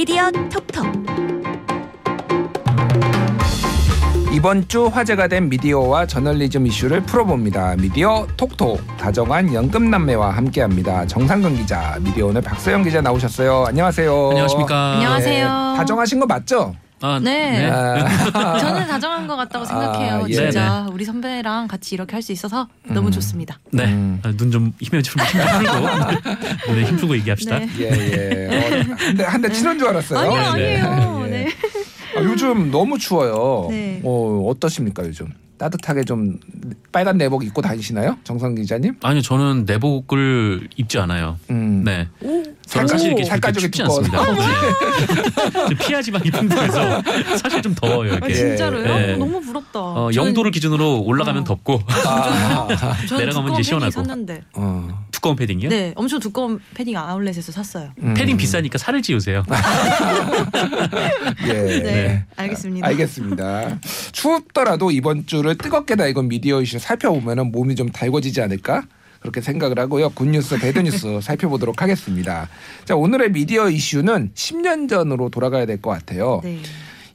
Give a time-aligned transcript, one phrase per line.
[0.00, 0.86] 미디어 톡톡
[4.32, 7.76] 이번 주 화제가 된 미디어와 저널리즘 이슈를 풀어봅니다.
[7.76, 11.06] 미디어 톡톡 다정한 연금남매와 함께합니다.
[11.06, 13.66] 정상근 기자, 미디어 오늘 박서영 기자 나오셨어요.
[13.68, 14.28] 안녕하세요.
[14.30, 14.92] 안녕하십니까.
[14.94, 15.74] 안녕하세요.
[15.76, 16.74] 다정하신 거 맞죠?
[17.02, 17.66] 아, 네.
[17.66, 18.04] 아,
[18.60, 20.14] 저는 다정한 것 같다고 생각해요.
[20.24, 20.32] 아, 예.
[20.34, 23.58] 진짜 우리 선배랑 같이 이렇게 할 수 있어서 너무 좋습니다.
[23.72, 23.84] 네.
[23.86, 24.20] 음.
[24.22, 27.58] 눈좀 힘을 좀힘 풀고 눈에 힘 풀고 얘기합시다.
[27.60, 27.68] 네.
[27.78, 28.46] 예, 예.
[28.92, 30.18] 어, 한대 한대 치는 줄 알았어요.
[30.18, 30.80] 아니요, 네.
[30.82, 31.22] 아니에요.
[31.26, 31.30] 예.
[31.30, 31.48] 네.
[32.16, 33.68] 아, 요즘 너무 추워요.
[33.70, 34.00] 네.
[34.04, 35.32] 어, 어떠십니까 요즘?
[35.64, 36.38] 따뜻하게 좀
[36.90, 38.94] 빨간 내복 입고 다니시나요, 정상 기자님?
[39.02, 41.36] 아니요, 저는 내복을 입지 않아요.
[41.50, 41.84] 음.
[41.84, 42.08] 네.
[42.22, 44.10] 오, 저는 사실 이렇게 살 그렇게 가죽이 춥지 두꺼워서.
[44.16, 45.52] 않습니다.
[45.52, 45.68] 네.
[45.68, 47.02] 좀 피하 지방이 풍부해서
[47.36, 48.32] 사실 좀 더워요 아, 이렇게.
[48.34, 48.84] 진짜로요?
[48.84, 49.16] 네.
[49.18, 49.78] 너무 부럽다.
[49.80, 51.44] 어, 저는- 영도를 기준으로 올라가면 어.
[51.44, 52.66] 덥고 아,
[53.06, 53.90] 저는 내려가면 두꺼운 이제 시원하고.
[53.90, 54.40] 샀는데.
[54.54, 55.06] 어.
[55.20, 55.68] 두꺼운 패딩이요.
[55.68, 57.92] 네, 엄청 두꺼운 패딩 아울렛에서 샀어요.
[58.02, 58.14] 음.
[58.14, 59.44] 패딩 비싸니까 살을 찌우세요.
[61.46, 61.52] 예.
[61.52, 62.24] 네, 네.
[62.36, 62.86] 알겠습니다.
[62.88, 63.78] 알겠습니다.
[64.12, 68.84] 추웠더라도 이번 주를 뜨겁게 달군 미디어 이슈 살펴보면 몸이 좀 달궈지지 않을까?
[69.20, 70.08] 그렇게 생각을 하고요.
[70.10, 72.48] 굿뉴스, 배드뉴스 살펴보도록 하겠습니다.
[72.86, 76.40] 자, 오늘의 미디어 이슈는 10년 전으로 돌아가야 될 것 같아요.
[76.42, 76.58] 네.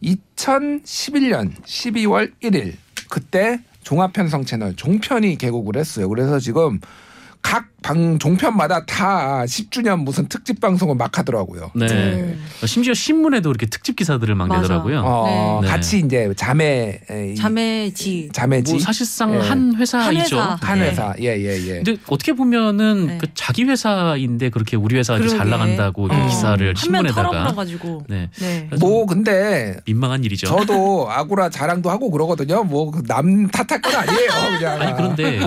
[0.03, 2.73] 2011년 12월 1일
[3.09, 6.07] 그때 종합편성 채널 종편이 개국을 했어요.
[6.09, 6.79] 그래서 지금
[7.41, 11.69] 각 방 종편마다 다 10주년 무슨 특집 방송을 막 하더라고요.
[11.75, 11.85] 네.
[11.85, 12.35] 네.
[12.65, 14.61] 심지어 신문에도 이렇게 특집 기사들을 막 맞아.
[14.61, 15.03] 내더라고요.
[15.05, 15.67] 어, 네.
[15.67, 18.29] 같이 이제 자매 에, 자매지.
[18.33, 19.39] 자매지 뭐 사실상 예.
[19.39, 20.39] 한 회사이죠.
[20.39, 20.67] 한 회사.
[20.67, 20.89] 한 네.
[20.89, 21.73] 회사 예 예 예.
[21.83, 23.17] 근데 어떻게 보면은 네.
[23.19, 25.47] 그 자기 회사인데 그렇게 우리 회사가 이렇게 잘.
[25.51, 26.25] 나간다고 이 어.
[26.27, 28.05] 기사를 신문에다가 털어버려가지고.
[28.09, 28.67] 네 네.
[28.79, 30.47] 뭐 근데 민망한 일이죠.
[30.47, 32.63] 저도 아구라 자랑도 하고 그러거든요.
[32.63, 34.29] 뭐 남 탓할 건 아니에요.
[34.57, 34.81] 그냥.
[34.81, 35.39] 아니 그런데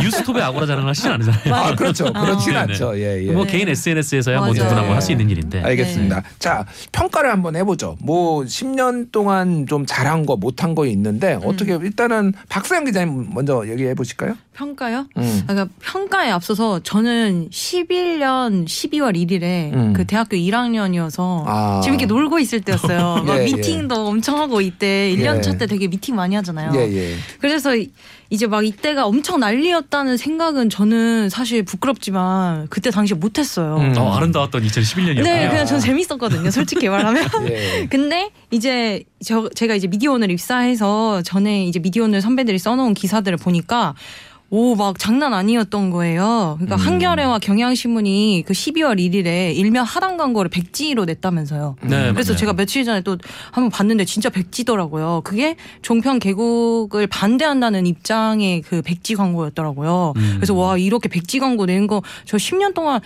[0.00, 1.54] 뉴스톱에 아고라 자랑을 하시진 않으잖아요.
[1.54, 2.12] 아 그렇죠.
[2.12, 2.98] 그렇진 네, 않죠.
[2.98, 3.32] 예 예.
[3.32, 3.52] 뭐 네.
[3.52, 4.62] 개인 SNS에서야 뭐 맞아요.
[4.64, 5.60] 누구나 뭐 할 수 있는 일인데.
[5.62, 6.22] 알겠습니다.
[6.38, 7.96] 자 평가를 한번 해보죠.
[8.00, 11.40] 뭐 10년 동안 좀 잘한 거 못한 거 있는데 음.
[11.44, 14.34] 어떻게 일단은 박서영 기자님 먼저 얘기해 보실까요?
[14.54, 15.06] 평가요?
[15.16, 15.42] 음.
[15.46, 19.92] 아, 그러니까 평가에 앞서서 저는 11년 12월 1일에 음.
[19.92, 21.80] 그 대학교 1학년이어서 아.
[21.84, 23.22] 재밌게 놀고 있을 때였어요.
[23.26, 23.52] 막 예, 예.
[23.54, 25.40] 미팅도 엄청 하고 이때 1년 예.
[25.40, 26.72] 차때 되게 미팅 많이 하잖아요.
[26.74, 27.14] 예 예.
[27.40, 27.90] 그래서 이-
[28.32, 33.76] 이제 막 이때가 엄청 난리였다는 생각은 저는 사실 부끄럽지만 그때 당시에 못했어요.
[33.78, 33.94] 음.
[33.98, 35.22] 어, 아름다웠던 2011년이었군요.
[35.24, 36.48] 네, 그냥 전 재밌었거든요.
[36.52, 37.24] 솔직히 말하면.
[37.50, 37.86] 예.
[37.90, 43.94] 근데 이제 저 제가 이제 미디어오늘 입사해서 전에 이제 미디어오늘 선배들이 써놓은 기사들을 보니까
[44.52, 46.56] 오 막 장난 아니었던 거예요.
[46.58, 46.80] 그러니까 음.
[46.80, 51.76] 한겨레와 경향신문이 그 12월 1일에 일면 하단 광고를 백지로 냈다면서요.
[51.82, 52.36] 네, 그래서 맞아요.
[52.38, 53.16] 제가 며칠 전에 또
[53.52, 55.20] 한번 봤는데 진짜 백지더라고요.
[55.22, 60.14] 그게 종편 개국을 반대한다는 입장의 그 백지 광고였더라고요.
[60.16, 60.32] 음.
[60.36, 63.00] 그래서 와 이렇게 백지 광고 낸 거 저 10년 동안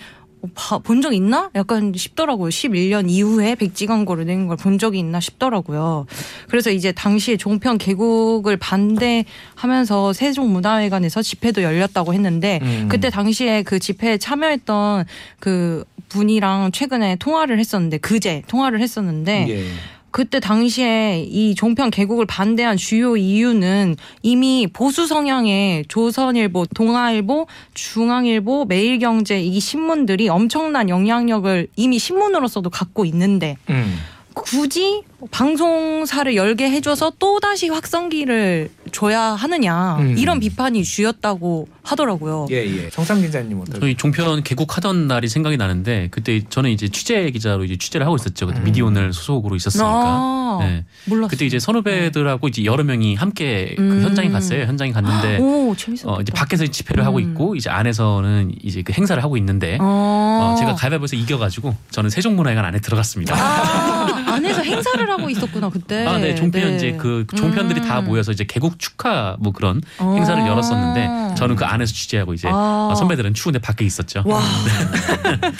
[0.83, 1.49] 본 적 있나?
[1.55, 2.49] 약간 싶더라고요.
[2.49, 6.05] 11년 이후에 백지 광고를 낸 걸 본 적이 있나 싶더라고요.
[6.49, 12.87] 그래서 이제 당시에 종편 개국을 반대하면서 세종문화회관에서 집회도 열렸다고 했는데 음.
[12.89, 15.05] 그때 당시에 그 집회에 참여했던
[15.39, 19.65] 그 분이랑 최근에 통화를 했었는데 그제 통화를 했었는데 예.
[20.15, 29.41] 그때 당시에 이 종편 개국을 반대한 주요 이유는 이미 보수 성향의 조선일보, 동아일보, 중앙일보, 매일경제
[29.41, 33.93] 이 신문들이 엄청난 영향력을 이미 신문으로서도 갖고 있는데 음.
[34.33, 40.17] 굳이 방송사를 열게 해줘서 또 다시 확성기를 줘야 하느냐 음.
[40.17, 42.47] 이런 비판이 주였다고 하더라고요.
[42.51, 42.89] 예 예.
[42.89, 43.79] 정상 기자님 어떨?
[43.79, 48.47] 저희 종편 개국하던 날이 생각이 나는데 그때 저는 이제 취재 기자로 이제 취재를 하고 있었죠.
[48.47, 48.63] 그때 음.
[48.65, 49.89] 미디오늘 소속으로 있었으니까.
[49.89, 50.85] 아, 네.
[51.05, 51.27] 몰랐어요.
[51.29, 54.01] 그때 이제 선후배들하고 이제 여러 명이 함께 그 음.
[54.03, 54.63] 현장에 갔어요.
[54.65, 56.11] 현장에 갔는데 오 재밌었다.
[56.11, 57.23] 어 이제 밖에서 집회를 하고 음.
[57.31, 60.53] 있고 이제 안에서는 이제 그 행사를 하고 있는데 어.
[60.53, 63.35] 어, 제가 가위바위보에서 이겨가지고 저는 세종문화회관 안에 들어갔습니다.
[63.35, 66.05] 아, 안에서 행사를 하고 있었구나 그때.
[66.05, 66.35] 아, 네.
[66.35, 66.75] 종편 네.
[66.75, 68.05] 이제 그 종편들이 다 음.
[68.05, 70.13] 모여서 이제 개국 축하 뭐 그런 어.
[70.15, 72.89] 행사를 열었었는데 저는 그 안에서 취재하고 이제 아.
[72.91, 74.23] 어, 선배들은 추운데 밖에 있었죠.
[74.25, 74.41] 와.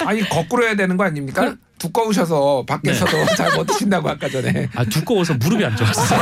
[0.05, 1.55] 아니 거꾸로 해야 되는 거 아닙니까?
[1.77, 4.69] 두꺼우셔서 밖에서도 잘못 드신다고 아까 전에.
[4.75, 6.19] 아 두꺼워서 무릎이 안 좋았어요.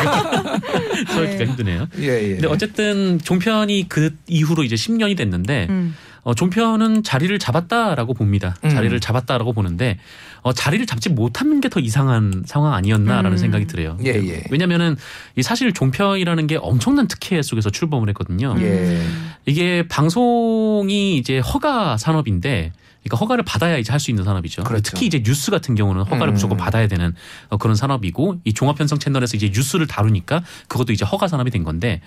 [1.08, 1.46] 저기가 네.
[1.46, 1.88] 힘드네요.
[2.00, 2.30] 예 예.
[2.34, 5.96] 근데 어쨌든 종편이 그 이후로 이제 10년이 됐는데 음.
[6.24, 8.56] 어, 종편은 자리를 잡았다라고 봅니다.
[8.64, 8.70] 음.
[8.70, 10.00] 자리를 잡았다라고 보는데
[10.42, 13.38] 어, 자리를 잡지 못하는 게 더 이상한 상황 아니었나라는 음.
[13.38, 13.98] 생각이 들어요.
[14.06, 14.44] 예, 예.
[14.52, 14.96] 왜냐면은
[15.36, 18.56] 이 사실 종편이라는 게 엄청난 특혜 속에서 출범을 했거든요.
[18.60, 19.02] 예.
[19.46, 22.72] 이게 방송이 이제 허가 산업인데
[23.04, 24.64] 그러니까 허가를 받아야 이제 할 수 있는 산업이죠.
[24.64, 24.92] 그렇죠.
[24.92, 26.34] 특히 이제 뉴스 같은 경우는 허가를 음.
[26.34, 27.14] 무조건 받아야 되는
[27.50, 32.02] 어, 그런 산업이고 이 종합편성 채널에서 이제 뉴스를 다루니까 그것도 이제 허가 산업이 된 건데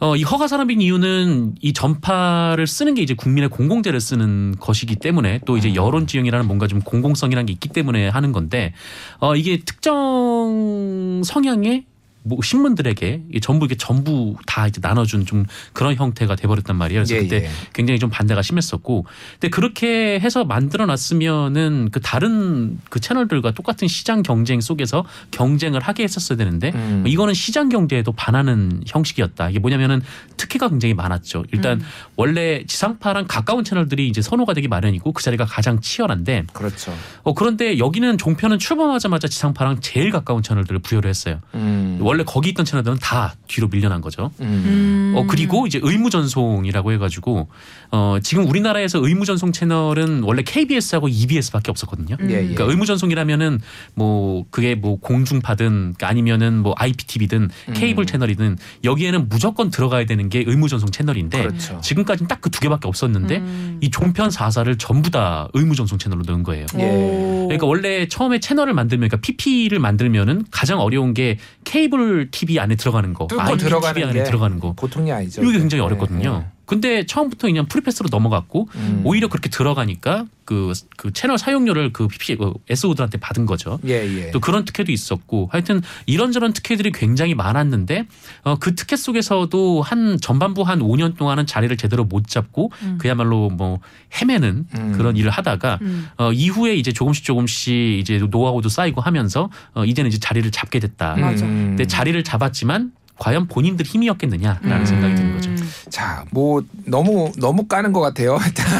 [0.00, 5.40] 어, 이 허가 산업인 이유는 이 전파를 쓰는 게 이제 국민의 공공재를 쓰는 것이기 때문에
[5.44, 8.72] 또 이제 여론 지형이라는 뭔가 좀 공공성이라는 게 있기 때문에 하는 건데
[9.18, 11.84] 어, 이게 특정 성향의
[12.22, 17.00] 뭐 신문들에게 전부 이게 전부 다 이제 나눠준 좀 그런 형태가 돼버렸단 말이에요.
[17.00, 17.50] 그래서 예, 그때 예.
[17.72, 24.22] 굉장히 좀 반대가 심했었고, 근데 그렇게 해서 만들어 놨으면은 그 다른 그 채널들과 똑같은 시장
[24.22, 27.04] 경쟁 속에서 경쟁을 하게 했었어야 되는데 음.
[27.06, 29.50] 이거는 시장 경제에도 반하는 형식이었다.
[29.50, 30.02] 이게 뭐냐면은
[30.36, 31.44] 특혜가 굉장히 많았죠.
[31.52, 31.82] 일단
[32.16, 36.94] 원래 지상파랑 가까운 채널들이 이제 선호가 되기 마련이고 그 자리가 가장 치열한데 그렇죠.
[37.22, 41.40] 어 그런데 여기는 종편은 출범하자마자 지상파랑 제일 가까운 채널들을 부여를 했어요.
[41.54, 41.98] 음.
[42.10, 44.30] 원래 거기 있던 채널들은 다 뒤로 밀려난 거죠.
[44.40, 44.46] 음.
[44.46, 45.12] 음.
[45.16, 47.48] 어 그리고 이제 의무 전송이라고 해가지고
[47.92, 52.16] 어 지금 우리나라에서 의무 전송 채널은 원래 KBS하고 EBS밖에 없었거든요.
[52.20, 52.30] 음.
[52.30, 52.40] 예, 예.
[52.40, 53.60] 그러니까 의무 전송이라면은
[53.94, 57.72] 뭐 그게 뭐 공중파든 그러니까 아니면은 뭐 IPTV든 음.
[57.74, 61.80] 케이블 채널이든 여기에는 무조건 들어가야 되는 게 의무 전송 채널인데 그렇죠.
[61.80, 63.78] 지금까지는 딱 그 두 개밖에 없었는데 음.
[63.80, 66.66] 이 종편 4사를 전부 다 의무 전송 채널로 넣은 거예요.
[66.78, 66.82] 예.
[66.84, 67.44] 오.
[67.46, 71.99] 그러니까 원래 처음에 채널을 만들면 그러니까 PP를 만들면은 가장 어려운 게 케이블
[72.30, 74.72] TV 안에 들어가는 거, 뚫고 IPTV 들어가는 안에 게 들어가는 거.
[74.74, 75.42] 보통이 아니죠.
[75.42, 76.44] 이게 굉장히 예, 어렵거든요.
[76.70, 78.78] 근데 처음부터 그냥 프리패스로 넘어갔고 예.
[78.78, 79.02] 음.
[79.04, 83.80] 오히려 그렇게 들어가니까 그, 그 채널 사용료를 그 PP 그 SO들한테 받은 거죠.
[83.86, 84.30] 예, 예.
[84.30, 88.06] 또 그런 특혜도 있었고 하여튼 이런저런 특혜들이 굉장히 많았는데
[88.44, 92.98] 어, 그 특혜 속에서도 한 전반부 한 5년 동안은 자리를 제대로 못 잡고 음.
[93.00, 93.80] 그야말로 뭐
[94.20, 94.92] 헤매는 음.
[94.96, 96.06] 그런 일을 하다가 음.
[96.18, 101.16] 어, 이후에 이제 조금씩 조금씩 이제 노하우도 쌓이고 하면서 어, 이제는 이제 자리를 잡게 됐다.
[101.16, 101.44] 맞아.
[101.46, 101.70] 음.
[101.70, 104.84] 근데 자리를 잡았지만 과연 본인들 힘이었겠느냐라는 음.
[104.86, 105.50] 생각이 드는 거죠.
[105.90, 108.38] 자, 뭐 너무 너무 까는 것 같아요.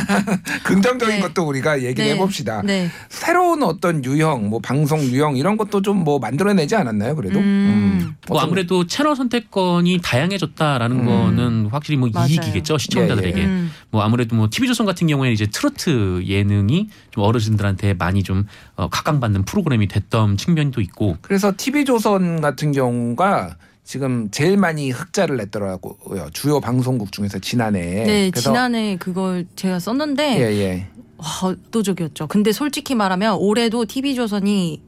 [0.65, 1.21] 긍정적인 네.
[1.21, 2.13] 것도 우리가 얘기를 네.
[2.15, 2.63] 해봅시다.
[2.63, 2.89] 네.
[3.11, 7.15] 새로운 어떤 유형, 뭐 방송 유형 이런 것도 좀 뭐 만들어내지 않았나요?
[7.15, 7.39] 그래도.
[7.41, 8.15] 음.
[8.27, 11.05] 뭐 어떤- 아무래도 채널 선택권이 다양해졌다라는 음.
[11.05, 12.29] 거는 확실히 뭐 맞아요.
[12.29, 13.39] 이익이겠죠 시청자들에게.
[13.39, 13.47] 예, 예.
[13.47, 13.71] 음.
[13.91, 18.47] 뭐 아무래도 뭐 TV조선 같은 경우에는 이제 트로트 예능이 좀 어르신들한테 많이 좀
[18.77, 23.57] 어, 각광받는 프로그램이 됐던 측면도 있고 그래서 TV조선 같은 경우가
[23.91, 26.31] 지금 제일 많이 흑자를 냈더라고요.
[26.33, 28.05] 주요 방송국 중에서 지난해.
[28.05, 30.87] 네, 지난해 그걸 제가 썼는데 예, 예.
[31.17, 32.29] 와, 압도적이었죠.
[32.29, 34.81] 근데 솔직히 말하면 올해도 TV조선이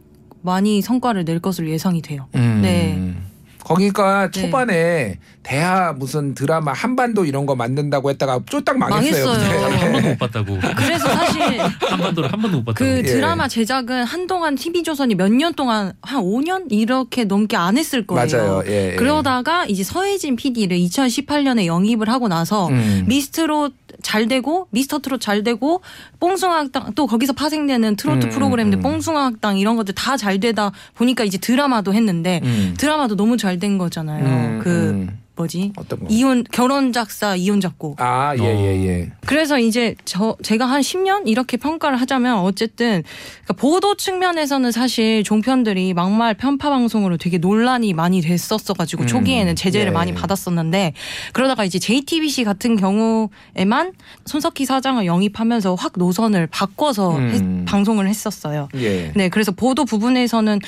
[0.43, 2.29] 많이 성과를 낼 것으로 예상이 돼요.
[2.37, 2.61] 음.
[2.63, 3.13] 네.
[3.65, 4.41] 거기가 네.
[4.43, 9.27] 초반에 대하 무슨 드라마 한반도 이런 거 만든다고 했다가 쫄딱 망했어요.
[9.27, 9.65] 망했어요.
[9.65, 11.43] 한 번도 못 봤다고 그래서 사실
[11.81, 12.79] 한반도를 한 번도 못 봤다고.
[12.85, 13.03] 그 예.
[13.03, 18.27] 드라마 제작은 한동안 TV조선이 몇 년 동안 한 5년 이렇게 넘게 안 했을 거예요.
[18.31, 18.63] 맞아요.
[18.67, 18.97] 예, 예.
[18.97, 23.05] 그러다가 이제 서혜진 PD를 2018년에 영입을 하고 나서 음.
[23.09, 23.73] 미스트롯
[24.03, 25.81] 잘 되고 미스터 트롯 잘 되고
[26.21, 28.83] 뽕숭아학당 또 거기서 파생되는 트로트 음, 프로그램들 음.
[28.83, 32.75] 뽕숭아학당 이런 것들 다 잘 되다 보니까 이제 드라마도 했는데 음.
[32.79, 34.25] 드라마도 너무 잘된 거잖아요.
[34.25, 35.22] 음, 그 음.
[35.35, 35.73] 뭐지?
[35.77, 36.07] 어떤 거?
[36.11, 38.01] 이혼 결혼 작사 이혼 작곡.
[38.01, 39.11] 아, 예, 예, 예.
[39.27, 43.03] 그래서 이제 저 제가 한 10년 이렇게 평가를 하자면 어쨌든
[43.45, 49.57] 그러니까 보도 측면에서는 사실 종편들이 막말 편파 방송으로 되게 논란이 많이 됐었어 가지고 음, 초기에는
[49.57, 49.91] 제재를 예.
[49.91, 50.93] 많이 받았었는데
[51.33, 53.93] 그러다가 이제 JTBC 같은 경우에만
[54.27, 57.31] 손석희 사장을 영입하면서 확 노선을 바꿔서 음.
[57.31, 58.69] 했- 방송을 했었어요.
[58.75, 59.13] 예.
[59.15, 60.59] 네, 그래서 보도 부분에서는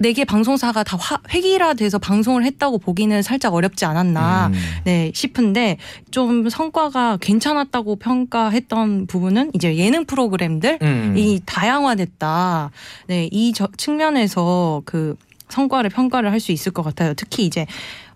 [0.00, 4.48] 네 개 방송사가 다 화- 획일화돼서 방송을 했다고 보기는 살짝 어렵지 않았 나.
[4.48, 4.52] 음.
[4.84, 5.76] 네, 싶은데
[6.10, 11.38] 좀 성과가 괜찮았다고 평가했던 부분은 이제 예능 프로그램들이 음.
[11.46, 12.70] 다양화됐다.
[13.06, 15.16] 네, 이 저- 측면에서 그
[15.48, 17.12] 성과를 평가를 할 수 있을 것 같아요.
[17.14, 17.66] 특히 이제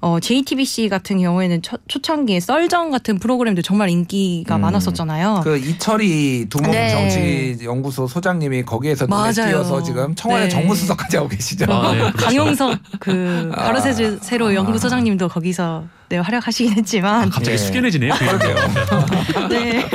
[0.06, 4.60] 어, JTBC 같은 경우에는 초, 초창기에 썰전 같은 프로그램도 정말 인기가 음.
[4.60, 5.40] 많았었잖아요.
[5.42, 6.90] 그 이철이 두목 네.
[6.90, 9.32] 정치 연구소 소장님이 거기에서 눈에.
[9.32, 10.48] 띄어서 지금 청와대 네.
[10.50, 11.66] 정무수석까지 하고 계시죠.
[11.68, 12.16] 아, 네, 그렇죠.
[12.18, 13.64] 강용석 그 아.
[13.64, 17.56] 가로세제 세로 연구소장님도 거기서 네, 활약하시긴 했지만 갑자기 예.
[17.56, 18.14] 숙연해지네요.
[18.14, 19.48] 그.
[19.50, 19.88] 네.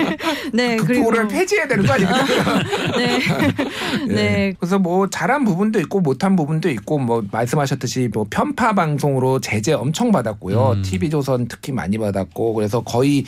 [0.52, 2.26] 네, 그 그리고 프로그램 폐지해야 되는 거 아닙니까?
[2.98, 3.20] 네.
[4.10, 4.14] 예.
[4.14, 4.54] 네.
[4.60, 10.01] 그래서 뭐 잘한 부분도 있고 못한 부분도 있고 뭐 말씀하셨듯이 뭐 편파 방송으로 제재 엄청
[10.10, 10.72] 받았고요.
[10.78, 10.82] 음.
[10.82, 13.26] TV조선 특히 많이 받았고 그래서 거의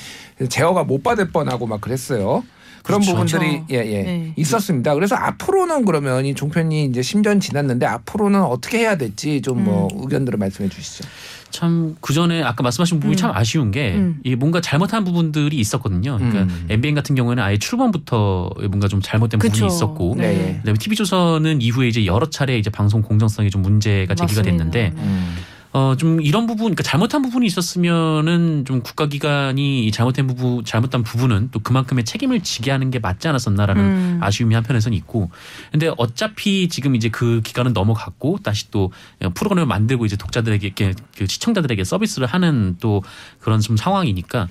[0.49, 2.43] 제어가 못 받을 뻔하고 막 그랬어요.
[2.83, 3.11] 그런 그렇죠.
[3.11, 3.65] 부분들이 그렇죠.
[3.71, 4.03] 예, 예.
[4.03, 4.33] 네.
[4.35, 4.93] 있었습니다.
[4.93, 9.99] 그래서 앞으로는 그러면 이 종편이 이제 10년 지났는데 앞으로는 어떻게 해야 될지 좀뭐 음.
[10.01, 11.07] 의견들을 말씀해 주시죠.
[11.49, 13.15] 참 그전에 아까 말씀하신 부분이 음.
[13.15, 14.19] 참 아쉬운 게 음.
[14.23, 16.17] 이게 뭔가 잘못한 부분들이 있었거든요.
[16.17, 16.65] 그러니까 음.
[16.69, 19.53] MBN 같은 경우에는 아예 출범부터 뭔가 좀 잘못된 그쵸.
[19.53, 20.57] 부분이 있었고 네.
[20.57, 24.43] 그다음에 TV조선은 이후에 이제 여러 차례 이제 방송 공정성이 좀 문제가 제기가 맞습니다.
[24.43, 25.35] 됐는데 음.
[25.73, 31.49] 어, 좀 이런 부분, 그러니까 잘못한 부분이 있었으면은 좀 국가기관이 이 잘못한 부분, 잘못한 부분은
[31.51, 34.19] 또 그만큼의 책임을 지게 하는 게 맞지 않았었나라는 음.
[34.21, 35.31] 아쉬움이 한편에서는 있고.
[35.71, 38.91] 근데 어차피 지금 이제 그 기간은 넘어갔고 다시 또
[39.33, 43.01] 프로그램을 만들고 이제 독자들에게 이렇게 그 시청자들에게 서비스를 하는 또
[43.39, 44.49] 그런 좀 상황이니까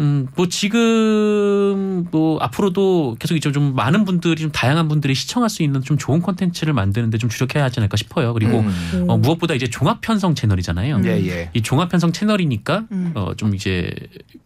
[0.00, 5.62] 음, 뭐 지금 뭐 앞으로도 계속 이제 좀 많은 분들이 좀 다양한 분들이 시청할 수
[5.62, 8.32] 있는 좀 좋은 콘텐츠를 만드는데 좀 주력해야 하지 않을까 싶어요.
[8.34, 9.04] 그리고 음.
[9.08, 11.00] 어, 무엇보다 이제 종합 편성 채널이잖아요.
[11.04, 11.50] 예, 예.
[11.54, 13.12] 이 종합 편성 채널이니까 음.
[13.14, 13.90] 어, 좀 이제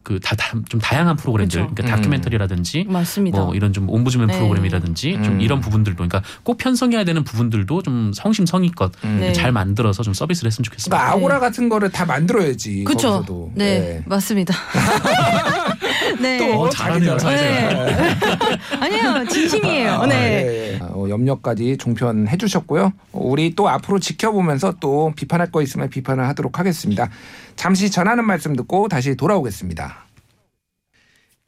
[0.03, 1.75] 그다좀 다양한 프로그램들, 그쵸.
[1.75, 1.97] 그러니까 음.
[1.97, 3.41] 다큐멘터리라든지 맞습니다.
[3.41, 4.37] 뭐 이런 좀 옴부즈맨 네.
[4.39, 5.41] 프로그램이라든지 좀 음.
[5.41, 9.19] 이런 부분들도 그러니까 꼭 편성해야 되는 부분들도 좀 성심성의껏 음.
[9.21, 9.33] 네.
[9.33, 10.97] 잘 만들어서 좀 서비스를 했으면 좋겠습니다.
[10.97, 12.85] 그러니까 아고라 같은 거를 다 만들어야지.
[12.85, 13.53] 그렇죠.
[13.55, 14.05] 네, 예.
[14.07, 14.55] 맞습니다.
[16.21, 16.39] 네.
[16.39, 18.17] 또 어, 잘하네요, 자기들- 네.
[18.81, 19.93] 아니에요, 진심이에요.
[19.93, 20.15] 아, 네.
[20.15, 20.79] 예, 예.
[20.81, 22.93] 어, 염려까지 종편해 주셨고요.
[23.13, 27.09] 우리 또 앞으로 지켜보면서 또 비판할 거 있으면 비판을 하도록 하겠습니다.
[27.57, 30.08] 잠시 전하는 말씀 듣고 다시 돌아오겠습니다.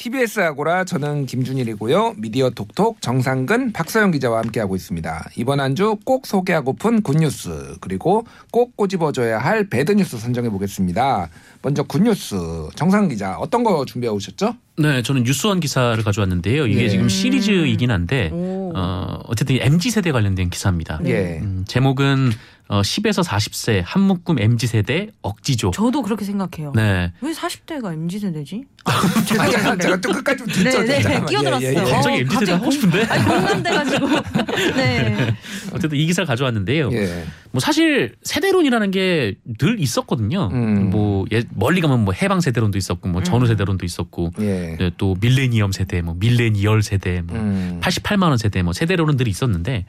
[0.00, 2.14] TBS 아고라 저는 김준일이고요.
[2.16, 5.28] 미디어 톡톡 정상근 박서영 기자와 함께하고 있습니다.
[5.37, 11.28] 이번 한 주 꼭 소개하고픈 굿뉴스 그리고 꼭 꼬집어줘야 할 배드뉴스 선정해 보겠습니다.
[11.61, 12.35] 먼저 굿뉴스
[12.76, 14.54] 정상근 기자 어떤 거 준비해 오셨죠?
[14.78, 16.66] 네, 저는 뉴스원 기사를 가져왔는데요.
[16.66, 16.88] 이게 예.
[16.88, 18.73] 지금 시리즈이긴 한데 오.
[18.75, 20.99] 어, 어쨌든 MZ 세대 관련된 기사입니다.
[21.02, 21.11] 네.
[21.11, 21.40] 예.
[21.42, 22.30] 음, 제목은
[22.73, 25.73] 어, 10에서 40세 한 묶음 MZ 세대 억지조.
[25.73, 26.71] 저도 그렇게 생각해요.
[26.77, 27.12] 네.
[27.21, 28.62] 왜 40대가 MZ 세대지?
[28.85, 28.93] 아,
[29.27, 30.79] 제가, 제가 또 끝까지 좀 듣죠.
[30.83, 31.27] 네, 네, 잠깐만.
[31.29, 31.69] 끼어들었어요.
[31.69, 31.91] 예, 예, 예.
[31.91, 33.03] 갑자기 어, MZ 세대 갑자기 하고 싶은데.
[33.07, 34.07] 아니 공감돼가지고.
[34.77, 35.37] 네.
[35.73, 36.93] 어쨌든 이 기사를 가져왔는데요.
[36.93, 37.25] 예.
[37.50, 40.49] 뭐 사실 세대론이라는 게 늘 있었거든요.
[40.53, 40.91] 음.
[40.91, 43.49] 뭐 예, 멀리 가면 뭐 해방 세대론도 있었고 뭐 전후 음.
[43.49, 44.77] 세대론도 있었고 예.
[44.79, 47.81] 네, 또 밀레니엄 세대, 뭐 밀레니얼 세대, 뭐 음.
[47.83, 49.87] 88만 원 세대, 뭐 세대론들이 있었는데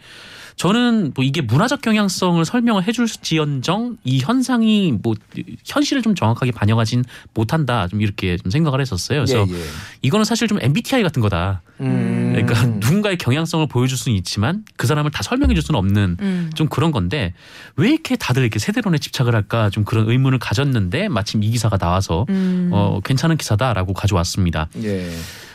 [0.56, 5.16] 저는 뭐 이게 문화적 경향성을 설명을 해줄지언정 이 현상이 뭐
[5.66, 7.04] 현실을 좀 정확하게 반영하진
[7.34, 9.26] 못한다 좀 이렇게 좀 생각을 했었어요.
[9.26, 9.64] 그래서 예, 예.
[10.02, 11.62] 이거는 사실 좀 MBTI 같은 거다.
[11.80, 12.34] 음.
[12.34, 16.52] 그러니까 누군가의 경향성을 보여줄 수는 있지만 그 사람을 다 설명해줄 수는 없는 음.
[16.54, 17.34] 좀 그런 건데
[17.76, 22.26] 왜 이렇게 다들 이렇게 세대론에 집착을 할까 좀 그런 의문을 가졌는데 마침 이 기사가 나와서
[22.30, 22.70] 음.
[22.72, 24.70] 어 괜찮은 기사다라고 가져왔습니다.
[24.84, 25.10] 예.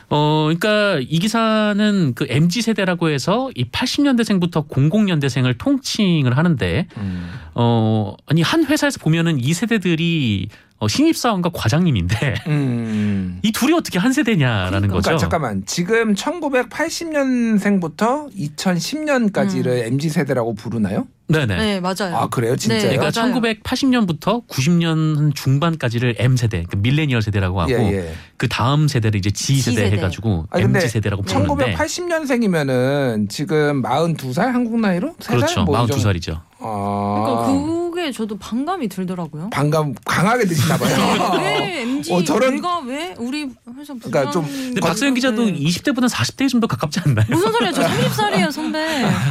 [0.08, 7.30] 어 그러니까 이 기사는 그 MZ 세대라고 해서 이 80년대생부터 00년대생을 통칭을 하는데 음.
[7.54, 10.48] 어 아니 한 회사에서 보면은 이 세대들이
[10.78, 13.40] 어, 신입사원과 과장님인데 음.
[13.42, 15.00] 이 둘이 어떻게 한 세대냐라는 거죠.
[15.02, 21.06] 그러니까 잠깐만 지금 1980년생부터 2010년까지를 MZ 세대라고 부르나요?
[21.28, 21.56] 네네.
[21.56, 22.16] 네 맞아요.
[22.16, 22.80] 아 그래요, 진짜요?
[22.80, 23.35] 네, 그러니까 맞아요.
[23.35, 28.14] 1980년부터 90년 중반까지를 M 세대, 그 밀레니얼 세대라고 하고 예, 예.
[28.37, 29.97] 그 다음 세대를 이제 G 세대 G세대.
[29.97, 35.14] 해가지고 아니, 근데 MZ 세대라고 부르는데 1980년생이면은 지금 42살 한국 나이로?
[35.26, 35.97] 그렇죠, 뭐이 정도?
[35.97, 36.40] 42살이죠.
[36.58, 37.44] 아.
[37.44, 39.50] 그러니까 그게 저도 반감이 들더라고요.
[39.50, 41.36] 반감 강하게 드시나 봐요.
[41.40, 43.42] 왜 MZ 어, 저런- 내가 왜 우리
[43.78, 45.52] 회사 그러니까 좀- 부장- 근데 박서영 기자도 네.
[45.54, 47.26] 20대보다는 40대에 좀 더 가깝지 않나요?
[47.28, 47.72] 무슨 소리야?
[47.72, 48.78] 저 30살이에요, 선배.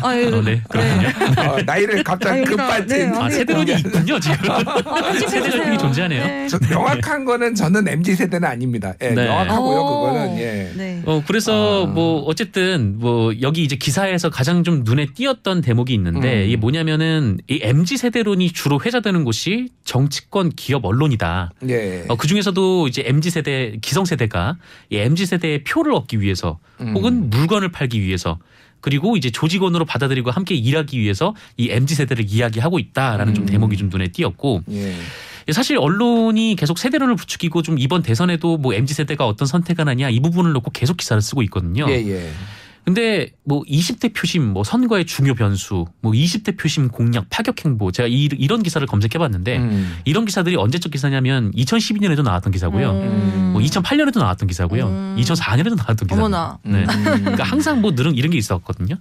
[0.03, 1.51] 아유, 어, 네, 그렇군요.
[1.51, 3.11] 어, 나이를 갑자기 아, 여기다, 급발진.
[3.11, 4.51] 네, 아, 아, 세대론이 있군요, 지금.
[4.51, 6.23] 아, 세대론이 존재하네요.
[6.23, 6.47] 네.
[6.47, 8.93] 저 명확한 거는 저는 MZ 세대는 아닙니다.
[9.01, 9.25] 예, 네.
[9.25, 9.77] 명확하고요.
[9.79, 9.99] 오.
[10.11, 10.71] 그거는 예.
[10.75, 11.01] 네.
[11.05, 11.87] 어, 그래서 아.
[11.87, 16.47] 뭐 어쨌든 뭐 여기 이제 기사에서 가장 좀 눈에 띄었던 대목이 있는데 음.
[16.47, 16.83] 이게 뭐냐
[17.15, 21.51] 면은 이 MZ 세대론이 주로 회자되는 곳이 정치권, 기업, 언론이다.
[21.69, 22.05] 예.
[22.07, 24.57] 어, 그 중에서도 이제 MZ 세대, 기성 세대가
[24.89, 26.93] 이 MZ 세대의 표를 얻기 위해서 음.
[26.95, 28.37] 혹은 물건을 팔기 위해서
[28.81, 33.47] 그리고 이제 조직원으로 받아들이고 함께 일하기 위해서 이 MZ 세대를 이야기하고 있다라는 좀 음.
[33.47, 34.95] 대목이 좀 눈에 띄었고 예.
[35.51, 40.19] 사실 언론이 계속 세대론을 부추기고 좀 이번 대선에도 뭐 MZ 세대가 어떤 선택을 하냐 이
[40.19, 41.85] 부분을 놓고 계속 기사를 쓰고 있거든요.
[41.89, 42.31] 예, 예.
[42.85, 48.07] 근데 뭐 20대 표심, 뭐 선거의 중요 변수, 뭐 20대 표심 공약, 파격 행보 제가
[48.07, 49.97] 이, 이런 기사를 검색해봤는데 음.
[50.05, 52.91] 이런 기사들이 언제적 기사냐면 2012년에도 나왔던 기사고요.
[52.91, 53.49] 음.
[53.53, 54.85] 뭐 2008년에도 나왔던 기사고요.
[54.85, 55.15] 음.
[55.19, 56.21] 2004년에도 나왔던 기사.
[56.21, 56.59] 어머나.
[56.63, 56.83] 네.
[56.83, 56.85] 음.
[56.85, 58.95] 그러니까 항상 뭐 늘은 이런 게 있었거든요.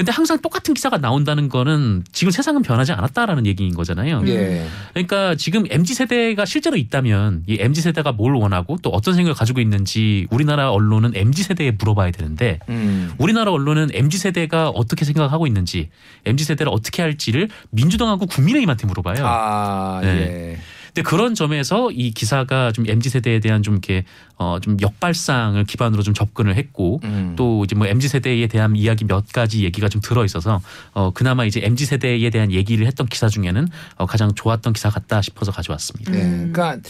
[0.00, 0.04] 음.
[0.04, 4.22] 근데 항상 똑같은 기사가 나온다는 거는 지금 세상은 변하지 않았다라는 얘기인 거잖아요.
[4.26, 4.66] 예.
[4.94, 9.60] 그러니까 지금 MZ 세대가 실제로 있다면 이 MZ 세대가 뭘 원하고 또 어떤 생각을 가지고
[9.60, 13.12] 있는지 우리나라 언론은 MZ 세대에 물어봐야 되는데 음.
[13.18, 15.90] 우리나라 언론은 MZ 세대가 어떻게 생각하고 있는지
[16.24, 19.26] MZ 세대를 어떻게 할지를 민주당하고 국민의힘한테 물어봐요.
[19.26, 20.58] 아, 네.
[20.90, 21.02] 예.
[21.02, 24.04] 근데 그런 점에서 이 기사가 좀 MZ 세대에 대한 좀 이렇게
[24.36, 27.34] 어좀 역발상을 기반으로 좀 접근을 했고 음.
[27.36, 30.60] 또 이제 뭐 MZ 세대에 대한 이야기 몇 가지 얘기가 좀 들어 있어서
[30.92, 35.22] 어 그나마 이제 MZ 세대에 대한 얘기를 했던 기사 중에는 어 가장 좋았던 기사 같다
[35.22, 36.14] 싶어서 가져왔습니다.
[36.14, 36.22] 예.
[36.22, 36.52] 음.
[36.52, 36.88] 그러니까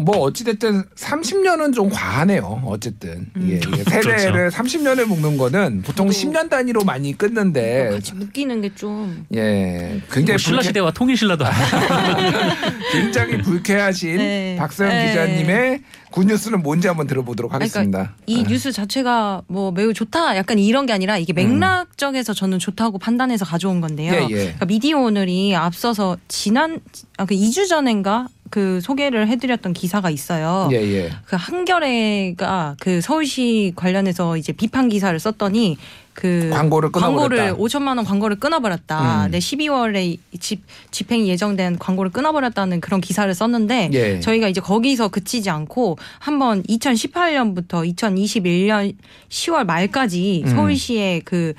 [0.00, 2.62] 뭐 어찌됐든 30년은 좀 과하네요.
[2.66, 3.84] 어쨌든 예, 예.
[3.84, 10.38] 세대를 30년을 묶는 거는 보통 저도- 10년 단위로 많이 끊는데 같이 묶이는 게 좀예뭐 굉장히
[10.38, 12.38] 신라 불쾌, 시대와 통일 신라도 아니고
[12.92, 14.56] 굉장히 불쾌하신 네.
[14.58, 15.08] 박서영 네.
[15.08, 17.98] 기자님의 굿뉴스는 뭔지 한번 들어보도록 하겠습니다.
[17.98, 22.98] 그러니까 이 뉴스 자체가 뭐 매우 좋다 약간 이런 게 아니라 이게 맥락적에서 저는 좋다고
[22.98, 24.12] 판단해서 가져온 건데요.
[24.14, 24.26] 예, 예.
[24.28, 26.80] 그러니까 미디어 오늘이 앞서서 지난
[27.16, 30.68] 아, 그 2주 전인가 그 소개를 해드렸던 기사가 있어요.
[30.72, 31.10] 예, 예.
[31.24, 35.78] 그 한겨레가 그 서울시 관련해서 이제 비판 기사를 썼더니
[36.12, 37.44] 그 광고를 끊어버렸다.
[37.44, 39.26] 광고를 5천만 원 광고를 끊어버렸다.
[39.26, 39.30] 음.
[39.30, 44.20] 네, 12월에 집 집행이 예정된 광고를 끊어버렸다는 그런 기사를 썼는데 예.
[44.20, 48.94] 저희가 이제 거기서 그치지 않고 한번 2018년부터 2021년
[49.28, 50.50] 10월 말까지 음.
[50.50, 51.54] 서울시의 그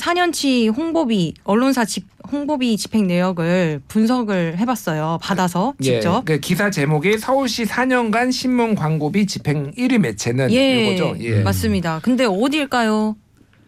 [0.00, 5.18] 4년치 홍보비 언론사 집 홍보비 집행 내역을 분석을 해봤어요.
[5.22, 6.20] 받아서 직접.
[6.20, 11.16] 예, 그 기사 제목이 서울시 4년간 신문 광고비 집행 1위 매체는 예, 이거죠.
[11.20, 11.42] 예.
[11.42, 12.00] 맞습니다.
[12.02, 13.16] 근데 어디일까요?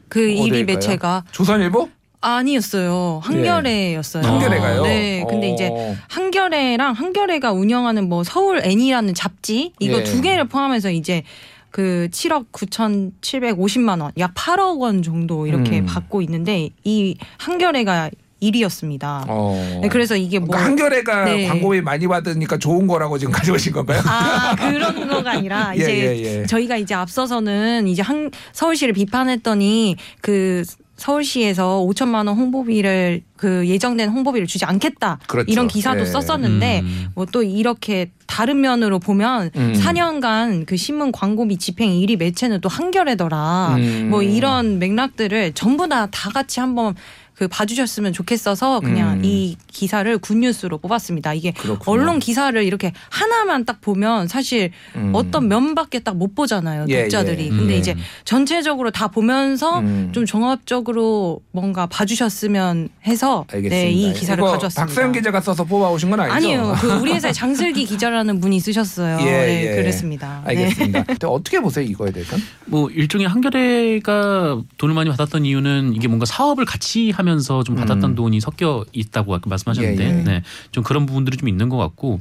[0.09, 0.65] 그 1위 어디일까요?
[0.65, 1.89] 매체가 조선일보?
[2.25, 3.21] 아니었어요.
[3.25, 4.23] 한겨레였어요.
[4.23, 4.83] 한겨레가요.
[4.85, 5.25] 네.
[5.29, 5.55] 근데 어.
[5.55, 5.71] 이제
[6.09, 10.05] 한겨레랑 한겨레가 운영하는 뭐 서울 애니라는 잡지 이거 예.
[10.05, 11.25] 두 개를 포함해서 이제
[11.73, 15.87] 그 7억 9,750만 원, 약 8억 원 정도 이렇게 음.
[15.87, 18.11] 받고 있는데 이 한겨레가
[18.43, 19.25] 1위였습니다.
[19.29, 19.79] 어.
[19.83, 21.47] 네, 그래서 이게 뭐 그러니까 한겨레가 네.
[21.47, 24.03] 광고비 많이 받으니까 좋은 거라고 지금 가져오신 건가요?
[24.05, 26.47] 아 그런 거가 아니라 예, 이제 예, 예.
[26.47, 30.65] 저희가 이제 앞서서는 이제 한 서울시를 비판했더니 그
[31.03, 35.51] 서울시에서 5천만 원 홍보비를 그 예정된 홍보비를 주지 않겠다 그렇죠.
[35.51, 36.05] 이런 기사도 예.
[36.05, 37.07] 썼었는데 음.
[37.17, 39.73] 뭐또 이렇게 다른 면으로 보면 음.
[39.77, 44.09] 4년간 그 신문 광고비 집행 1위 매체는 또 한겨레더라 음.
[44.11, 46.95] 뭐 이런 맥락들을 전부 다 다 같이 한번
[47.35, 49.25] 그 봐주셨으면 좋겠어서 그냥 음.
[49.25, 51.35] 이 기사를 굿뉴스로 뽑았습니다.
[51.35, 51.93] 이게 그렇군요.
[51.93, 55.11] 언론 기사를 이렇게 하나만 딱 보면 사실 음.
[55.15, 57.47] 어떤 면밖에 딱 못 보잖아요 예, 독자들이.
[57.47, 57.49] 예.
[57.49, 57.79] 근데 음.
[57.79, 60.11] 이제 전체적으로 다 보면서 음.
[60.13, 63.75] 좀 종합적으로 뭔가 봐주셨으면 해서 알겠습니다.
[63.75, 64.85] 네, 이 기사를 가져왔습니다.
[64.87, 66.35] 박서영 기자가 써서 뽑아오신 건 아니죠?
[66.37, 69.19] 아니요, 그 우리 회사에 장슬기 기자라는 분이 쓰셨어요.
[69.21, 69.77] 예, 네, 예.
[69.77, 70.43] 그랬습니다.
[70.47, 70.51] 네.
[70.51, 71.03] 알겠습니다.
[71.05, 72.45] 근데 어떻게 보세요 이거에 대해서는?
[72.67, 78.11] 뭐 일종의 한겨레가 돈을 많이 받았던 이유는 이게 뭔가 사업을 같이 하면 서 좀 받았던
[78.11, 78.15] 음.
[78.15, 80.23] 돈이 섞여 있다고 아까 말씀하셨는데 예, 예.
[80.23, 82.21] 네, 좀 그런 부분들이 좀 있는 것 같고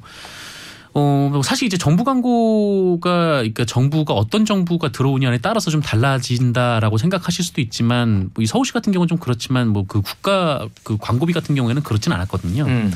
[0.93, 7.45] 어, 뭐 사실 이제 정부 광고가 그러니까 정부가 어떤 정부가 들어오냐에 따라서 좀 달라진다라고 생각하실
[7.45, 11.55] 수도 있지만 뭐 이 서울시 같은 경우는 좀 그렇지만 뭐 그 국가 그 광고비 같은
[11.55, 12.65] 경우에는 그렇진 않았거든요.
[12.65, 12.91] 음.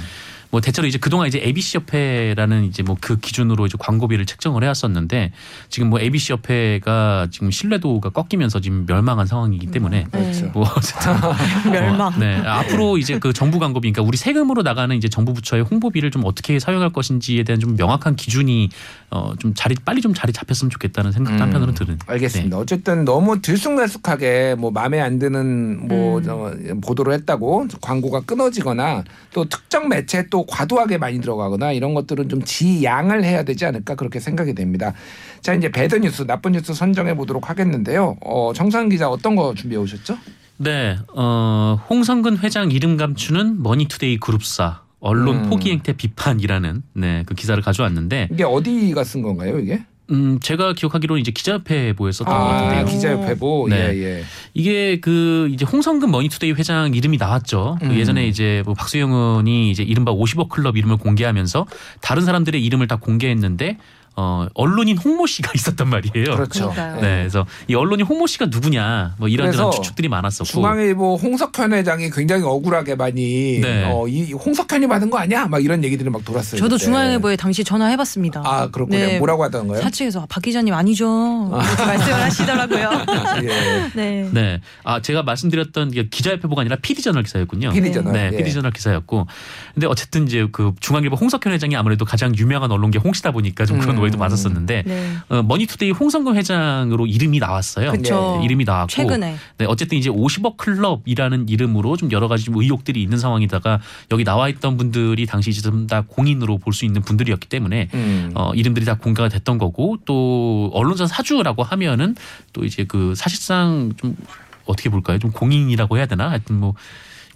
[0.56, 5.32] 뭐 대체로 이제 그동안 이제 ABC 협회라는 이제 뭐 그 기준으로 이제 광고비를 책정을 해왔었는데
[5.70, 10.50] 지금 뭐 ABC 협회가 지금 신뢰도가 꺾이면서 지금 멸망한 상황이기 때문에 그렇죠.
[10.54, 11.12] 뭐 어쨌든
[11.72, 12.08] 멸망.
[12.08, 16.10] 어, 네 앞으로 이제 그 정부 광고비 그러니까 우리 세금으로 나가는 이제 정부 부처의 홍보비를
[16.10, 18.70] 좀 어떻게 사용할 것인지에 대한 좀 명확한 기준이
[19.10, 22.00] 어좀 자리 빨리 좀 자리 잡혔으면 좋겠다는 생각도 음, 한편으로는 드는.
[22.08, 22.58] 알겠습니다.
[22.58, 26.26] 어쨌든 너무 들쑥날쑥하게 뭐 마음에 안 드는 뭐 음.
[26.30, 33.24] 어, 보도를 했다고 광고가 끊어지거나 또 특정 매체 과도하게 많이 들어가거나 이런 것들은 좀 지양을
[33.24, 34.94] 해야 되지 않을까 그렇게 생각이 됩니다.
[35.42, 38.18] 자 이제 bad news 나쁜 뉴스 선정해 보도록 하겠는데요.
[38.22, 40.18] 어, 정상 기자 어떤 거 준비해 오셨죠?
[40.58, 45.50] 네, 어, 홍성근 회장 이름 감추는 머니투데이 그룹사 언론 음.
[45.50, 49.84] 포기 행태 비판이라는 네, 그 기사를 가져왔는데 이게 어디가 쓴 건가요 이게?
[50.12, 52.86] 음, 제가 기억하기로는 이제 기자협회보에 썼던 것 같은데요.
[52.86, 53.76] 기자협회 보 네.
[53.94, 54.24] 예 예.
[54.54, 57.78] 이게 그 이제 홍성근 머니투데이 회장 이름이 나왔죠.
[57.80, 57.96] 그 음.
[57.96, 61.66] 예전에 이제 뭐 박수영 의원이 이제 이른바 50억 클럽 이름을 공개하면서
[62.02, 63.78] 다른 사람들의 이름을 다 공개했는데
[64.18, 66.36] 어 언론인 홍모 씨가 있었단 말이에요.
[66.36, 66.70] 그렇죠.
[66.72, 67.02] 그러니까요.
[67.02, 70.46] 네, 그래서 이 언론인 홍모 씨가 누구냐 뭐 이런 그래서 저런 추측들이 많았었고.
[70.46, 73.84] 중앙일보 홍석현 회장이 굉장히 억울하게 많이 네.
[73.92, 75.48] 어, 이 홍석현이 받은 거 아니야?
[75.48, 76.60] 막 이런 얘기들이 막 돌았어요.
[76.60, 76.86] 저도 그때.
[76.86, 78.42] 중앙일보에 당시 전화해봤습니다.
[78.46, 78.98] 아 그렇군요.
[78.98, 79.18] 네.
[79.20, 79.82] 뭐라고 하던가요?
[79.82, 82.90] 사측에서 아, 박 기자님 아니죠 이렇게 말씀을 하시더라고요.
[83.44, 83.92] 예.
[83.96, 84.30] 네.
[84.32, 84.62] 네.
[84.84, 87.72] 아, 제가 말씀드렸던 기자협회보가 아니라 PD저널 기사였군요.
[87.72, 88.14] PD저널.
[88.14, 88.38] 네, 예.
[88.38, 89.28] PD저널 기사였고.
[89.74, 93.98] 근데 어쨌든 이제 그 중앙일보 홍석현 회장이 아무래도 가장 유명한 언론계 홍씨다 보니까 좀 그런
[93.98, 94.02] 음.
[94.06, 95.14] 오해도 받았었는데 네.
[95.30, 97.92] 어, 머니투데이 홍성근 회장으로 이름이 나왔어요.
[97.92, 98.38] 그쵸.
[98.40, 98.88] 네, 이름이 나왔고.
[98.88, 103.80] 최근에 네, 어쨌든 이제 50억 클럽이라는 이름으로 좀 여러 가지 좀 의혹들이 있는 상황이다가
[104.12, 108.32] 여기 나와 있던 분들이 당시 좀 다 공인으로 볼 수 있는 분들이었기 때문에 음.
[108.36, 112.16] 어, 이름들이 다 공개가 됐던 거고 또 언론사 사주라고 하면은
[112.52, 114.18] 또 이제 그 사실상 좀
[114.66, 115.20] 어떻게 볼까요?
[115.20, 116.30] 좀 공인이라고 해야 되나?
[116.30, 116.74] 하여튼 뭐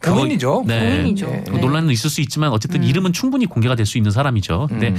[0.02, 0.64] 고민이죠.
[0.66, 0.98] 네.
[0.98, 1.26] 고민이죠.
[1.28, 1.44] 네.
[1.46, 2.88] 그 논란은 있을 수 있지만 어쨌든 음.
[2.88, 4.68] 이름은 충분히 공개가 될 수 있는 사람이죠.
[4.70, 4.96] 근데 음.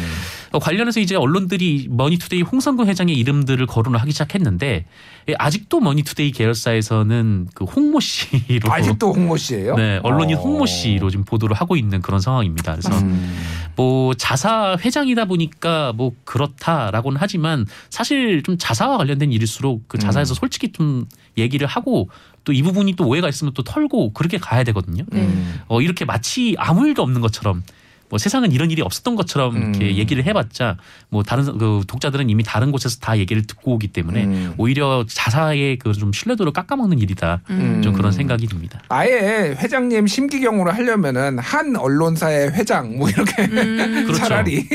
[0.53, 4.85] 어, 관련해서 이제 언론들이 머니투데이 홍성근 회장의 이름들을 거론을 하기 시작했는데
[5.29, 9.77] 예, 아직도 머니투데이 계열사에서는 그 홍모 씨로 아직도 홍모 씨예요?
[9.77, 10.41] 네 언론인 어.
[10.41, 12.73] 홍모 씨로 지금 보도를 하고 있는 그런 상황입니다.
[12.73, 13.39] 그래서 음.
[13.77, 20.73] 뭐 자사 회장이다 보니까 뭐 그렇다라고는 하지만 사실 좀 자사와 관련된 일일수록 그 자사에서 솔직히
[20.73, 21.07] 좀
[21.39, 22.09] 얘기를 하고
[22.51, 25.05] 또 이 부분이 또 오해가 있으면 또 털고 그렇게 가야 되거든요.
[25.13, 25.61] 음.
[25.69, 27.63] 어 이렇게 마치 아무 일도 없는 것처럼
[28.11, 29.97] 뭐 세상은 이런 일이 없었던 것처럼 이렇게 음.
[29.97, 30.77] 얘기를 해봤자
[31.09, 34.55] 뭐 다른 사- 그 독자들은 이미 다른 곳에서 다 얘기를 듣고 오기 때문에 음.
[34.59, 37.43] 오히려 자사의 그 좀 신뢰도를 깎아먹는 일이다.
[37.51, 37.81] 음.
[37.83, 38.81] 좀 그런 생각이 듭니다.
[38.89, 44.05] 아예 회장님 심기경으로 하려면은 한 언론사의 회장 뭐 이렇게 음.
[44.07, 44.15] 그렇죠.
[44.15, 44.67] 차라리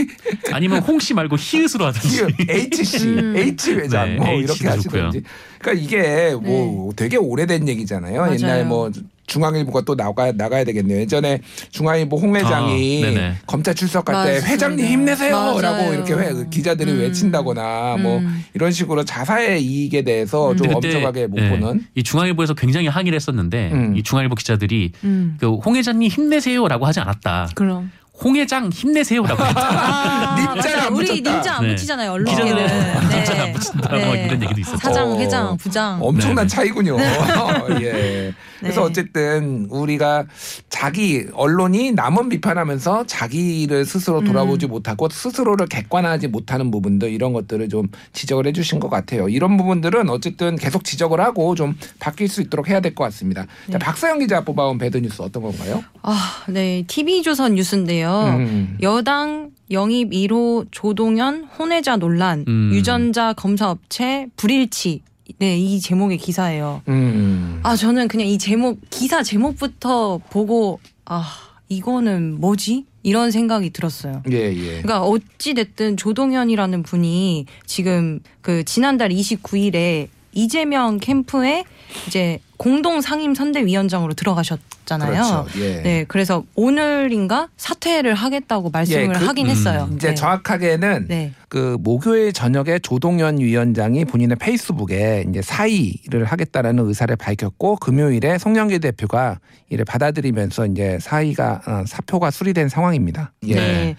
[0.52, 2.28] 아니면 홍씨 말고 히읗으로 하든지.
[2.50, 3.36] HC, 음.
[3.38, 5.04] H 회장 네, 뭐 H도 이렇게 좋고요.
[5.06, 5.28] 하시든지.
[5.60, 8.22] 그러니까 이게 뭐 되게 오래된 얘기잖아요.
[8.22, 8.34] 맞아요.
[8.36, 8.92] 옛날 뭐
[9.28, 11.00] 중앙일보가 또 나가 나가야 되겠네요.
[11.00, 11.40] 예전에
[11.72, 13.36] 중앙일보 홍 회장이 아.
[13.46, 14.48] 검찰 출석할 때 맞습니다.
[14.48, 15.94] 회장님 힘내세요라고 맞아요.
[15.94, 17.00] 이렇게 회- 기자들이 음.
[17.00, 18.44] 외친다거나 뭐 음.
[18.54, 20.58] 이런 식으로 자사의 이익에 대해서 음.
[20.58, 21.86] 좀 엄격하게 못 예, 보는.
[21.96, 23.96] 이 중앙일보에서 굉장히 항의를 했었는데 음.
[23.98, 25.38] 이 중앙일보 기자들이 음.
[25.40, 27.50] 그홍 회장님 힘내세요라고 하지 않았다.
[27.56, 27.92] 그럼.
[28.24, 29.62] 홍 회장 힘내세요라고 했다.
[29.62, 30.78] 아, 맞아요.
[30.88, 31.32] 안 우리 붙였다.
[31.34, 31.70] 님자 안 네.
[31.70, 32.12] 붙이잖아요.
[32.14, 33.10] 언론에는.
[33.10, 33.90] 님자를 안 붙인다.
[33.90, 34.78] 뭐 이런 얘기도 있었죠.
[34.78, 35.20] 사장, 어.
[35.20, 36.00] 회장, 부장.
[36.02, 36.48] 엄청난.
[36.48, 36.98] 차이군요.
[37.82, 38.34] 예.
[38.62, 38.88] 그래서 네.
[38.88, 40.26] 어쨌든 우리가
[40.70, 47.88] 자기 언론이 남은 비판하면서 자기를 스스로 돌아보지 못하고 스스로를 객관화하지 못하는 부분들 이런 것들을 좀
[48.14, 49.28] 지적을 해주신 것 같아요.
[49.30, 53.42] 이런 부분들은 어쨌든 계속 지적을 하고 좀 바뀔 수 있도록 해야 될 것 같습니다.
[53.44, 53.78] 자, 네.
[53.80, 55.84] 박사영 기자 뽑아온 배드 뉴스 어떤 건가요?
[56.02, 56.84] 아, 네.
[56.88, 58.05] TV조선 뉴스인데요.
[58.12, 58.78] 음.
[58.82, 62.72] 여당 영입 1호 조동현 혼외자 논란, 음.
[62.74, 65.02] 유전자 검사 업체 불일치.
[65.40, 66.82] 네, 이 제목의 기사예요.
[66.88, 67.60] 음.
[67.64, 71.26] 아, 저는 그냥 이 제목, 기사 제목부터 보고, 아,
[71.68, 72.86] 이거는 뭐지?
[73.02, 74.24] 이런 생각이 들었어요.
[74.32, 74.82] 예, 예.
[74.82, 81.64] 그러니까 어찌 됐든 조동현이라는 분이 지금 그 지난달 29일에 이재명 캠프에
[82.08, 85.12] 이제 공동 상임 선대위원장으로 들어가셨잖아요.
[85.12, 85.46] 그렇죠.
[85.60, 85.82] 예.
[85.82, 89.90] 네, 그래서 오늘인가 사퇴를 하겠다고 말씀을 예, 그- 하긴 했어요.
[89.96, 90.16] 이제 네.
[90.16, 91.34] 정확하게는 네.
[91.50, 99.40] 그 목요일 저녁에 조동현 위원장이 본인의 페이스북에 이제 사의를 하겠다라는 의사를 밝혔고 금요일에 송영길 대표가
[99.70, 103.32] 이를 받아들이면서 이제 사의가 어, 사표가 수리된 상황입니다.
[103.48, 103.56] 예.
[103.56, 103.96] 네.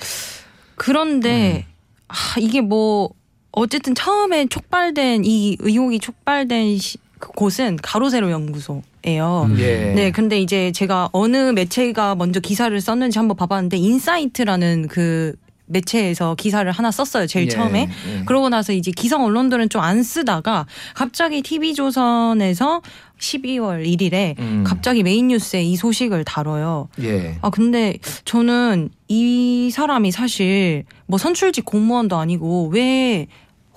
[0.76, 1.66] 그런데
[2.08, 3.10] 아, 이게 뭐
[3.56, 9.46] 어쨌든 처음에 촉발된 이 의혹이 촉발된 시, 그 곳은 가로세로 연구소예요.
[9.48, 9.56] 음.
[9.58, 9.92] 예.
[9.94, 15.34] 네, 근데 이제 제가 어느 매체가 먼저 기사를 썼는지 한번 봐봤는데 인사이트라는 그
[15.68, 17.26] 매체에서 기사를 하나 썼어요.
[17.26, 17.88] 제일 예, 처음에.
[18.20, 18.24] 예.
[18.26, 22.82] 그러고 나서 이제 기성 언론들은 좀 안 쓰다가 갑자기 TV조선에서
[23.18, 24.64] 12월 1일에 음.
[24.66, 26.88] 갑자기 메인 뉴스에 이 소식을 다뤄요.
[27.00, 27.38] 예.
[27.40, 33.26] 아 근데 저는 이 사람이 사실 뭐 선출직 공무원도 아니고 왜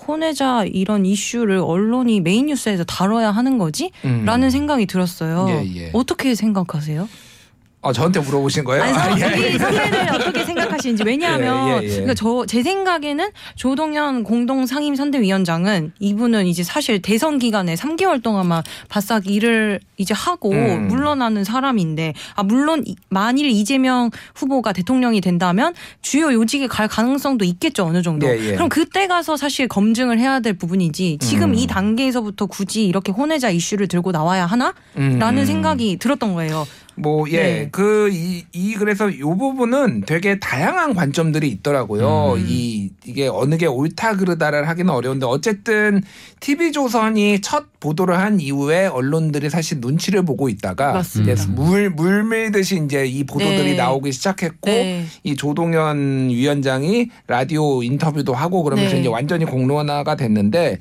[0.10, 3.92] 혼외자 이런 이슈를 언론이 메인 뉴스에서 다뤄야 하는 거지?
[4.06, 4.24] 음.
[4.26, 5.48] 라는 생각이 들었어요.
[5.50, 5.90] 예, 예.
[5.94, 7.08] 어떻게 생각하세요?
[7.82, 8.84] 아, 저한테 물어보신 거예요?
[8.84, 9.26] 아니, 아, 선- 예.
[9.38, 11.90] 우리 선배들 어떻게 생각하시는지 왜냐하면 예, 예, 예.
[11.92, 18.64] 그러니까 저 제 생각에는 조동현 공동 상임 선대위원장은 이분은 이제 사실 대선 기간에 3개월 동안만
[18.90, 20.88] 바싹 일을 이제 하고 음.
[20.90, 27.86] 물러나는 사람인데 아 물론 이- 만일 이재명 후보가 대통령이 된다면 주요 요직에 갈 가능성도 있겠죠
[27.86, 28.28] 어느 정도.
[28.28, 28.54] 예, 예.
[28.56, 31.56] 그럼 그때 가서 사실 검증을 해야 될 부분이지 지금 음.
[31.56, 34.74] 이 단계에서부터 굳이 이렇게 혼외자 이슈를 들고 나와야 하나?
[34.98, 35.18] 음.
[35.20, 36.66] 라는 생각이 들었던 거예요.
[37.02, 37.70] 뭐, 예, 네.
[37.72, 42.34] 그, 이, 이, 그래서 요 부분은 되게 다양한 관점들이 있더라고요.
[42.36, 42.46] 음.
[42.48, 46.04] 이, 이게 어느 게 옳다 그르다를 하기는 어려운데, 어쨌든,
[46.40, 51.34] TV조선이 첫 보도를 한 이후에 언론들이 사실 눈치를 보고 있다가, 맞습니다.
[51.34, 53.76] 이제 물, 물 밀듯이 이제 이 보도들이 네.
[53.76, 55.06] 나오기 시작했고, 네.
[55.24, 59.02] 이 조동현 위원장이 라디오 인터뷰도 하고 그러면서 네.
[59.02, 60.80] 이제 완전히 공론화가 됐는데,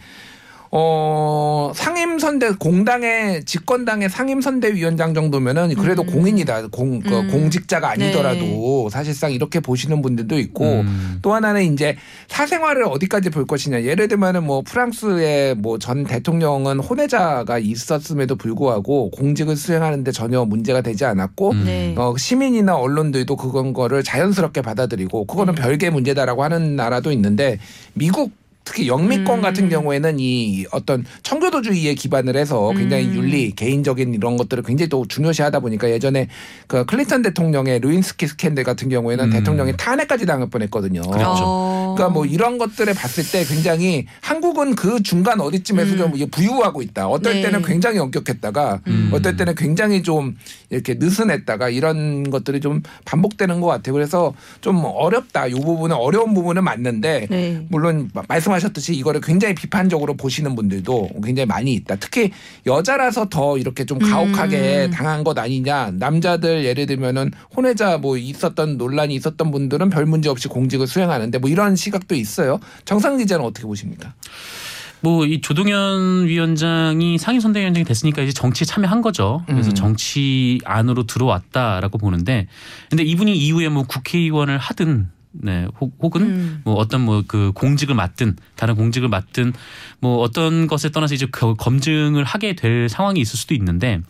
[0.70, 6.07] 어, 상임선대, 공당의, 집권당의 상임선대위원장 정도면은 그래도 음.
[6.07, 6.68] 공인이다.
[6.68, 7.28] 공, 그 음.
[7.28, 11.18] 공직자가 아니더라도 사실상 이렇게 보시는 분들도 있고 음.
[11.22, 11.96] 또 하나는 이제
[12.28, 13.83] 사생활을 어디까지 볼 것이냐.
[13.83, 21.04] 예를 들면은 뭐 프랑스의 뭐 전 대통령은 혼외자가 있었음에도 불구하고 공직을 수행하는데 전혀 문제가 되지
[21.04, 21.64] 않았고 음.
[21.64, 21.94] 네.
[21.96, 25.62] 어, 시민이나 언론들도 그건 거를 자연스럽게 받아들이고 그거는 네.
[25.62, 27.59] 별개 문제다라고 하는 나라도 있는데
[27.94, 28.33] 미국
[28.68, 29.42] 특히 영미권 음.
[29.42, 33.14] 같은 경우에는 이 어떤 청교도주의에 기반을 해서 굉장히 음.
[33.14, 36.28] 윤리 개인적인 이런 것들을 굉장히 또 중요시하다 보니까 예전에
[36.66, 39.31] 그 클린턴 대통령의 루인스키 스캔들 같은 경우에는 음.
[39.31, 41.00] 대통령이 탄핵까지 당할 뻔했거든요.
[41.00, 41.42] 그렇죠.
[41.46, 41.94] 어.
[41.96, 45.98] 그러니까 뭐 이런 것들을 봤을 때 굉장히 한국은 그 중간 어디쯤에서 음.
[45.98, 47.09] 좀 이게 부유하고 있다.
[47.09, 47.42] 어떨 네.
[47.42, 49.11] 때는 굉장히 엄격했다가 음.
[49.14, 50.37] 어떨 때는 굉장히 좀
[50.68, 53.94] 이렇게 느슨했다가 이런 것들이 좀 반복되는 것 같아요.
[53.94, 55.46] 그래서 좀 어렵다.
[55.46, 57.66] 이 부분은 어려운 부분은 맞는데 네.
[57.70, 58.22] 물론 마-
[58.58, 61.96] 말씀하셨듯이 이거를 굉장히 비판적으로 보시는 분들도 굉장히 많이 있다.
[61.96, 62.30] 특히
[62.66, 64.90] 여자라서 더 이렇게 좀 가혹하게 음.
[64.90, 65.92] 당한 것 아니냐.
[65.94, 71.48] 남자들 예를 들면은 혼외자 뭐 있었던 논란이 있었던 분들은 별 문제 없이 공직을 수행하는데 뭐
[71.48, 72.60] 이런 시각도 있어요.
[72.84, 74.14] 정상 기자는 어떻게 보십니까?
[75.00, 79.44] 뭐 이 조동현 위원장이 상임 선대위원장이 됐으니까 이제 정치에 참여한 거죠.
[79.46, 79.74] 그래서 음.
[79.74, 82.48] 정치 안으로 들어왔다라고 보는데,
[82.90, 86.60] 근데 이분이 이후에 뭐 국회의원을 하든, 네, 혹- 혹은 음.
[86.64, 89.52] 뭐 어떤 뭐 그 공직을 맡든 다른 공직을 맡든
[90.00, 94.00] 뭐 어떤 것에 떠나서 이제 그 검증을 하게 될 상황이 있을 수도 있는데.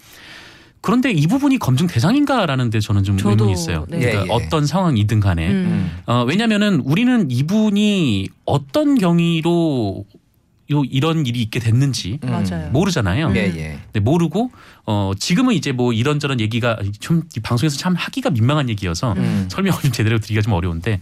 [0.81, 3.85] 그런데 이 부분이 검증 대상인가라는 데 저는 좀 저도, 의문이 있어요.
[3.91, 3.99] 네.
[3.99, 4.31] 그러니까 예, 예.
[4.31, 5.91] 어떤 상황이든 간에 음.
[6.07, 10.05] 어, 왜냐면은 우리는 이분이 어떤 경위로
[10.71, 12.71] 요 이런 일이 있게 됐는지 음.
[12.73, 13.29] 모르잖아요.
[13.29, 13.37] 음.
[13.37, 13.79] 예, 예.
[13.93, 14.51] 네, 모르고
[14.85, 19.49] 어 지금은 이제 뭐 이런저런 얘기가 좀이 방송에서 참 하기가 민망한 얘기여서 음.
[19.51, 21.01] 설명을 좀 제대로 드리기가 좀 어려운데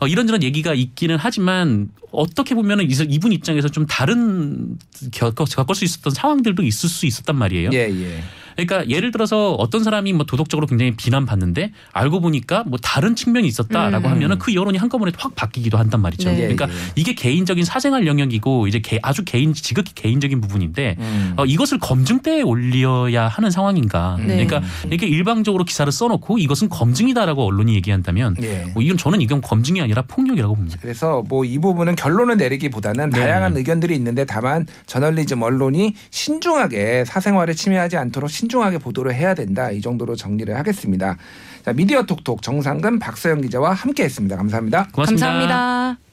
[0.00, 4.78] 어, 이런저런 얘기가 있기는 하지만 어떻게 보면은 이- 이분 입장에서 좀 다른
[5.12, 7.70] 겪- 겪을 수 있었던 상황들도 있을 수 있었단 말이에요.
[7.72, 8.20] 예, 예.
[8.56, 14.08] 그러니까 예를 들어서 어떤 사람이 뭐 도덕적으로 굉장히 비난받는데 알고 보니까 뭐 다른 측면이 있었다라고
[14.08, 14.12] 음.
[14.12, 16.28] 하면은 그 여론이 한꺼번에 확 바뀌기도 한단 말이죠.
[16.30, 16.36] 네.
[16.36, 16.76] 그러니까 예, 예.
[16.96, 21.34] 이게 개인적인 사생활 영역이고 이제 개- 아주 개인 지극히 개인적인 부분인데 음.
[21.36, 24.16] 어, 이것을 검증대에 올려야 하는 상황인가.
[24.18, 24.44] 네.
[24.44, 28.66] 그러니까 이렇게 일방적으로 기사를 써놓고 이것은 검증이다라고 언론이 얘기한다면 예.
[28.74, 30.78] 뭐 이건 저는 이건 검증이 아니라 폭력이라고 봅니다.
[30.80, 33.20] 그래서 뭐 이 부분은 결론을 내리기보다는 네.
[33.20, 39.70] 다양한 의견들이 있는데 다만 저널리즘 언론이 신중하게 사생활을 침해하지 않도록 신중하게 보도를 해야 된다.
[39.70, 41.16] 이 정도로 정리를 하겠습니다.
[41.64, 44.36] 자, 미디어 톡톡 정상근 박서영 기자와 함께했습니다.
[44.36, 44.88] 감사합니다.
[44.92, 45.26] 고맙습니다.
[45.26, 46.03] 감사합니다.